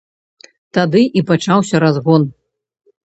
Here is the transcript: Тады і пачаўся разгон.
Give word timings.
Тады 0.77 1.01
і 1.21 1.23
пачаўся 1.31 1.81
разгон. 1.83 2.25